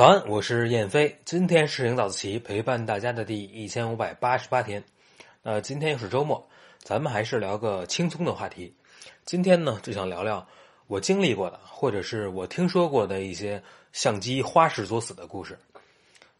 [0.00, 1.18] 早安，我是燕飞。
[1.26, 4.82] 今天是领早自习陪伴大家的第一千五百八十八天。
[5.42, 6.48] 那今天又是周末，
[6.78, 8.74] 咱们还是聊个轻松的话题。
[9.26, 10.48] 今天呢，就想聊聊
[10.86, 13.62] 我经历过的，或者是我听说过的一些
[13.92, 15.58] 相机花式作死的故事。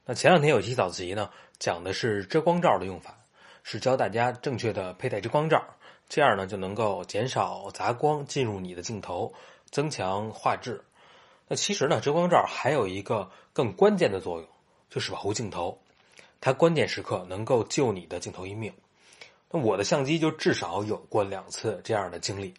[0.06, 3.14] 那前两天有期早自习呢，讲的是遮光罩的用法，
[3.62, 5.62] 是教大家正确的佩戴遮光罩，
[6.08, 9.30] 这样呢就能够减少杂光进入你的镜头，
[9.70, 10.82] 增强画质。
[11.52, 14.48] 那其实呢，遮光罩还有一个更关键的作用，
[14.88, 15.76] 就是保护镜头。
[16.40, 18.72] 它关键时刻能够救你的镜头一命。
[19.50, 22.54] 那我的相机就至少有过两次这样的经历。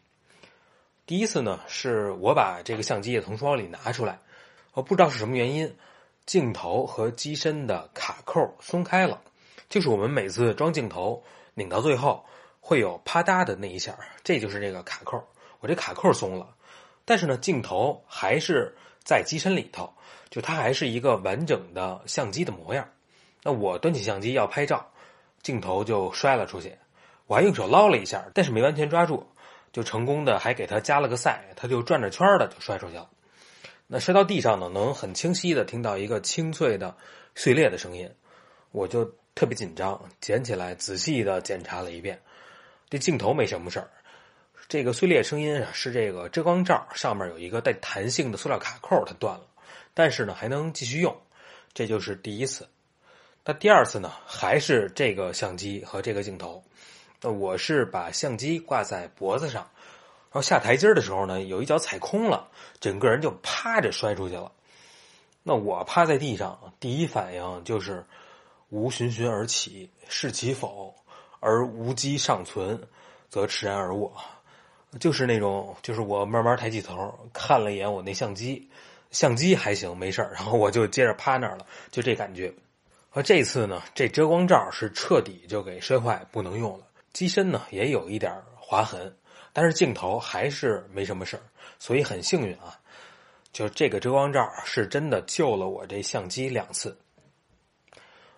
[1.05, 4.19] 第一次呢，是我把这个相机也从书包里拿出来，
[4.73, 5.73] 我不知道是什么原因，
[6.25, 9.21] 镜头和机身的卡扣松开了，
[9.69, 12.25] 就是我们每次装镜头拧到最后
[12.59, 15.23] 会有啪嗒的那一下，这就是这个卡扣。
[15.61, 16.55] 我这卡扣松了，
[17.05, 18.75] 但是呢，镜头还是。
[19.03, 19.91] 在机身里头，
[20.29, 22.87] 就它还是一个完整的相机的模样。
[23.41, 24.91] 那我端起相机要拍照，
[25.41, 26.77] 镜头就摔了出去。
[27.25, 29.25] 我还用手捞了一下，但是没完全抓住，
[29.73, 33.09] 就成功的还给它加了个塞，它就转着圈的就摔出去了。
[33.87, 36.95] 那摔到地上呢，能很清晰的听到一个清脆的
[37.33, 38.07] 碎裂的声音。
[38.71, 42.21] 我就特别紧张，捡起来仔细的检查了一遍，
[42.87, 43.89] 这镜头没什么事儿。
[44.71, 49.45] 这个碎裂声音啊，是这个遮光罩上面有一个带弹性的塑料卡扣，它断了，
[49.93, 51.13] 但是呢还能继续用，
[51.73, 52.65] 这就是第一次。
[53.43, 56.63] 那第二次呢，还是这个相机和这个镜头。
[57.19, 62.47] 那我是把相机挂在脖子上，然后下台阶的时候呢，有一脚踩空了，
[62.79, 64.49] 整个人就趴着摔出去了。
[65.43, 68.05] 那我趴在地上，第一反应就是
[68.69, 70.95] 无循循而起，是其否？
[71.41, 72.81] 而无机尚存，
[73.27, 74.15] 则持然而卧。
[74.99, 78.69] 就是那种，就是我慢慢抬起头看了一眼我那相机，
[79.11, 82.53] 相机还行，没事然后我就接着趴那儿了，就这感觉。
[83.11, 86.85] 而这次呢，这遮光罩是彻底就给摔坏，不能用了。
[87.13, 89.13] 机身呢也有一点划痕，
[89.53, 91.39] 但是镜头还是没什么事，
[91.77, 92.79] 所以很幸运啊。
[93.51, 96.97] 就这个遮光罩是真的救了我这相机两次。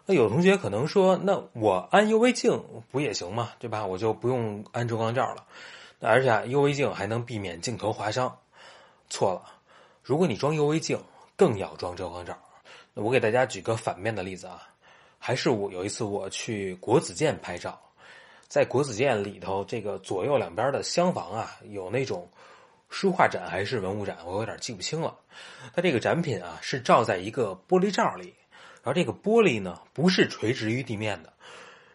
[0.06, 3.52] 那有同学可能说，那我安 UV 镜不也行吗？
[3.60, 3.86] 对吧？
[3.86, 5.46] 我就不用安遮光罩了。
[6.06, 8.38] 而且 UV 镜还能避免镜头划伤，
[9.10, 9.44] 错了。
[10.02, 11.02] 如果你装 UV 镜，
[11.38, 12.38] 更要装遮光罩。
[12.94, 14.68] 那我给大家举个反面的例子啊，
[15.18, 17.80] 还是我有一次我去国子监拍照，
[18.48, 22.30] 在国子监里头，这个左右两边的厢房啊，有那种
[22.90, 25.18] 书画展还是文物展，我有点记不清了。
[25.74, 28.36] 它这个展品啊是照在一个玻璃罩里，
[28.84, 31.32] 然后这个玻璃呢不是垂直于地面的，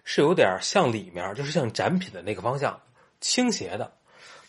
[0.03, 2.81] 是有点向里面，就是向展品的那个方向
[3.21, 3.93] 倾斜的。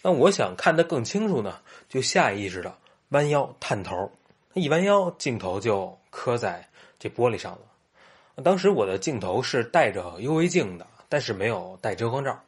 [0.02, 1.60] 那我想看得更清楚呢，
[1.90, 2.74] 就下意识的
[3.10, 4.12] 弯腰探头，
[4.54, 8.42] 一弯腰，镜头就磕在这玻璃上了。
[8.42, 12.42] 当时我的镜头是带着 UV 镜的，但是没有带遮光罩，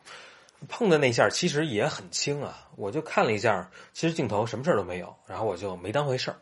[0.69, 2.69] 碰的那下其实也很轻啊。
[2.77, 6.37] 我就看了一下，其实镜头什么事儿都没有，然后我就没当回事儿。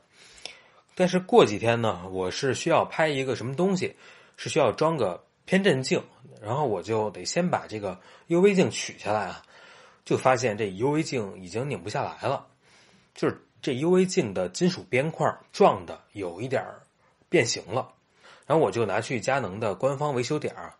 [0.94, 3.96] 但是过几天呢，我是需要拍一个什么东西，
[4.38, 6.04] 是需要装个偏振镜，
[6.40, 9.42] 然后我就得先把这个 UV 镜取下来啊。
[10.10, 12.48] 就发现这 UV 镜已经拧不下来了，
[13.14, 16.66] 就是这 UV 镜的金属边块撞的有一点
[17.30, 17.94] 变形了。
[18.48, 20.74] 然后我就拿去佳能的官方维修点儿，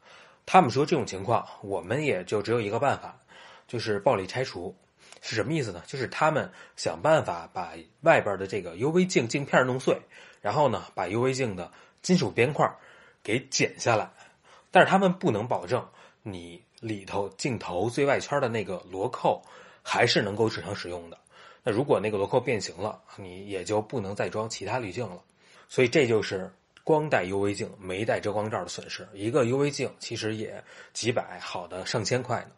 [0.48, 3.20] 他们说这种情况我们也就只有一个办法，
[3.68, 4.76] 就是暴力拆除。
[5.22, 5.84] 是什么意思呢？
[5.86, 10.02] 就是他们想办法把外边的这个 UV 镜镜片弄碎，
[10.42, 12.68] 然后呢把 UV 镜的金属边块
[13.22, 14.10] 给剪下来，
[14.72, 15.88] 但是他们不能保证
[16.24, 16.64] 你。
[16.80, 19.42] 里头镜头最外圈的那个螺扣
[19.82, 21.18] 还是能够正常使用的。
[21.64, 25.22] 那如果那个螺扣变形了，你也就不能再装其他滤镜了。
[25.68, 26.52] 所以这就是
[26.84, 29.08] 光带 UV 镜没带遮光罩的损失。
[29.14, 30.64] 一个 UV 镜其实也
[30.94, 32.52] 几百，好的上千块呢。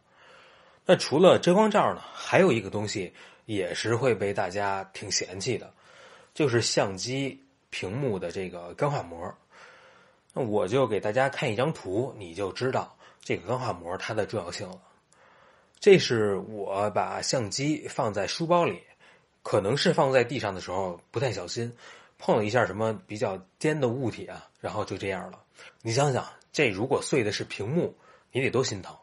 [0.85, 3.13] 那除了遮光罩呢，还有一个东西
[3.45, 5.73] 也是会被大家挺嫌弃的，
[6.33, 9.33] 就是相机屏幕的这个钢化膜。
[10.33, 12.95] 那我就给大家看一张图，你就知道。
[13.21, 14.81] 这个钢化膜它的重要性了，
[15.79, 18.81] 这是我把相机放在书包里，
[19.43, 21.71] 可能是放在地上的时候不太小心，
[22.17, 25.39] 碰了一下什么比较尖的物体啊，然后就这样了。
[25.81, 27.95] 你想想，这如果碎的是屏幕，
[28.31, 28.95] 你得多心疼。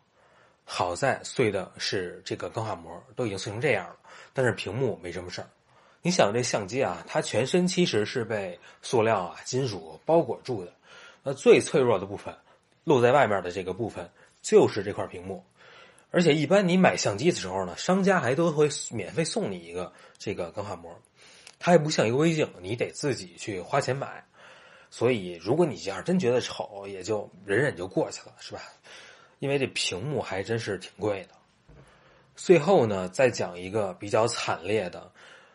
[0.65, 3.97] 好在碎的是这个钢化膜，都已经碎成这样了，
[4.35, 5.49] 但是屏幕没什么事儿。
[6.03, 10.73] 你想这相机啊，它全身其实是被塑料啊、金属包裹住的，
[11.23, 12.37] 那最脆弱的部分。
[12.89, 14.11] 露在外面的这个部分
[14.43, 15.45] 就是这块屏幕，
[16.11, 20.93] 而且一般你买相机的时候呢，商家还都会免费送你一个这个钢化膜，
[21.59, 24.25] 它还不像一个微镜，你得自己去花钱买。
[24.91, 28.63] 所以如果你要是真觉得丑，也就忍忍就过去了，是吧？
[29.39, 31.29] 因为这屏幕还真是挺贵的。
[32.35, 35.13] 最后呢，再讲一个比较惨烈的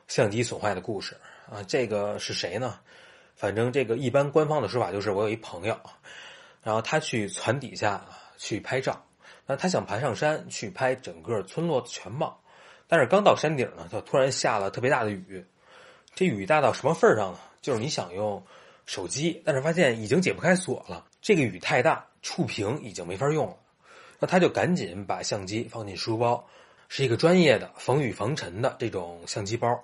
[0.07, 1.18] 相机损坏的故事
[1.50, 2.79] 啊，这个是谁呢？
[3.36, 5.77] 反正这个一般官方的说法就是，我有一朋友，
[6.63, 8.06] 然后他去船底下
[8.38, 9.06] 去拍照，
[9.45, 12.42] 那他想爬上山去拍整个村落的全貌，
[12.88, 15.45] 但是刚到山顶呢，他突然下了特别大的雨，
[16.15, 17.39] 这雨大到什么份儿上呢？
[17.62, 18.44] 就是你想用
[18.86, 23.57] 手机，但是发现已经解不开锁了，这个雨太大，触屏已经没法用了，
[24.19, 26.48] 那他就赶紧把相机放进书包，
[26.88, 29.83] 是一个专业的防雨防尘的这种相机包，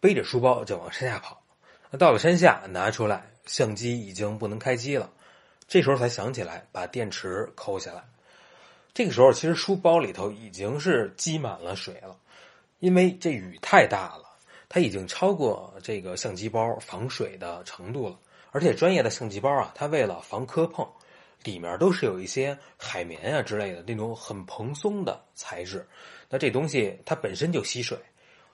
[0.00, 1.42] 背着书包就往山下跑。
[1.90, 5.10] 那到了山下，拿出来相机已经不能开机了，
[5.68, 8.02] 这时候才想起来把电池抠下来。
[8.94, 12.18] 这个时候，其实书包里头已经是积满了水了，
[12.80, 14.24] 因为这雨太大了，
[14.68, 18.18] 它已经超过这个相机包防水的程度了。
[18.50, 20.88] 而且专业的相机包啊，它为了防磕碰，
[21.44, 25.86] 里面都是有一些海绵啊之类的那种很蓬松的材质。
[26.30, 27.96] 那这东西它本身就吸水。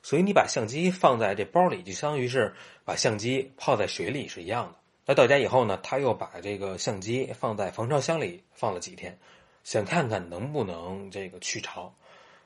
[0.02, 2.52] 所以你把相机放在这包里，就相当于是
[2.84, 4.78] 把相机泡在水里是一样的。
[5.06, 9.18] 那到家以后呢，他又把这个相机放在防潮箱里放了几天，
[9.62, 11.94] 想看看能不能这个去潮，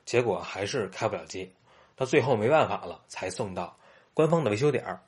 [0.05, 1.51] 结果还是开不了机。
[1.95, 3.77] 到最后没办法了，才送到
[4.13, 5.01] 官方的维修点儿。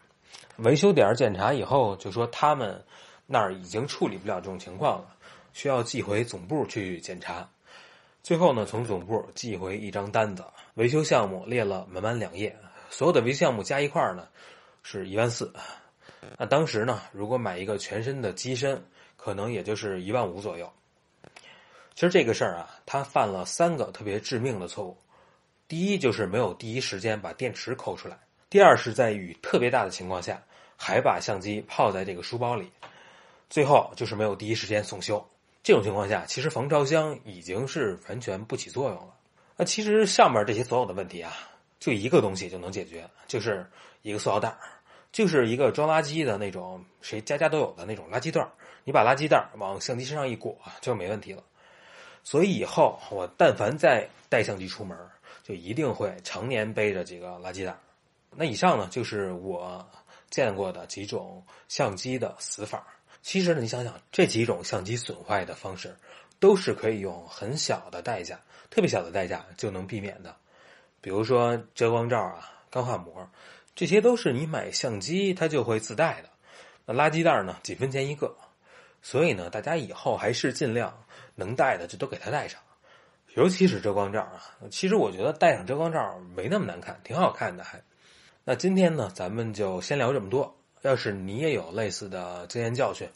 [0.57, 2.85] 维修点儿检查以后，就说他们
[3.25, 5.15] 那儿已经处理不了这种情况了，
[5.51, 7.49] 需要寄回总部去检查。
[8.23, 10.45] 最后呢，从总部寄回一张单子，
[10.75, 12.55] 维修项目列了满满两页，
[12.89, 14.27] 所有的维修项目加一块儿呢，
[14.83, 15.51] 是一万四。
[16.37, 18.83] 那当时呢，如果买一个全身的机身，
[19.17, 20.71] 可能也就是一万五左右。
[21.93, 24.97] 其实这个事儿啊，他犯了三个特别致命的错误：
[25.67, 28.15] 第一，就是没有第一时间把电池抠出来；
[28.49, 30.41] 第二，是在雨特别大的情况下，
[30.77, 32.65] 还把相机泡在这个书包里；
[33.49, 35.23] 最后就是没有第一时间送修。
[35.63, 39.13] 这种情况下，其实防潮箱已经是完全不起作用了。
[39.57, 41.33] 那其实上面这些所有的问题啊，
[41.79, 43.69] 就一个东西就能解决，就是
[44.01, 44.57] 一个塑料袋儿
[45.11, 48.47] 就是一个装垃圾的那种，谁家家都有的那种垃圾袋
[48.83, 51.43] 你把垃圾袋往相机身上一裹，就没问题了。
[52.23, 54.97] 所以以后我但凡再带相机出门，
[55.43, 57.75] 就一定会常年背着这个垃圾袋
[58.33, 59.85] 那以上呢，就是我
[60.29, 62.87] 见过的几种相机的死法。
[63.21, 65.95] 其实呢，你想想，这几种相机损坏的方式，
[66.39, 70.35] 都是可以用很小的代价、特别小的代价就能避免的。
[71.01, 73.29] 比如说遮光罩啊、钢化膜，
[73.75, 76.29] 这些都是你买相机它就会自带的。
[76.85, 78.35] 那垃圾袋呢，几分钱一个，
[79.01, 82.59] 所以呢，大家以后还是尽量能带的就都给它带上。
[83.35, 87.81] 尤其是遮光罩啊，其实我觉得戴上遮光罩没那么难看，挺好看的还。
[88.43, 90.53] 那今天呢，咱们就先聊这么多。
[90.81, 93.07] 要是你也有类似的经验教训，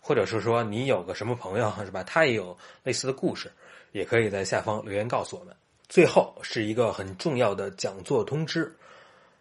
[0.00, 3.52] 或者是说你有个什么朋友是吧，他也有类似的故事，
[3.92, 5.54] 也可以在下方留言告诉我们。
[5.88, 8.74] 最后是一个很重要的讲座通知，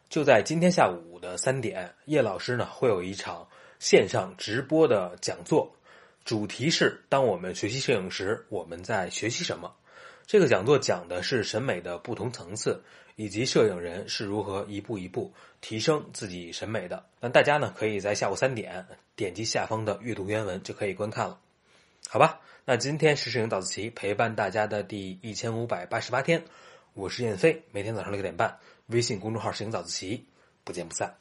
[0.10, 3.48] 就在今天下午的三点，叶老师呢会有一场
[3.78, 5.72] 线上直播的讲座，
[6.26, 9.76] 主题是当我们学习摄影时，我们在学习什么。
[10.26, 12.84] 这个讲座讲的是审美的不同层次，
[13.18, 17.06] 以及摄影人是如何一步一步提升自己审美的。
[17.20, 21.40] 那大家呢，可以在下午三点点击下方的阅读原文就可以观看了，
[22.10, 22.42] 好吧？
[22.66, 26.44] 那今天是摄影早自习陪伴大家的第一千五百八十八天，
[26.96, 28.58] 我是燕飞，每天早上六点半，
[28.90, 30.26] 微信公众号“摄影早自习”，
[30.64, 31.16] 不见不散。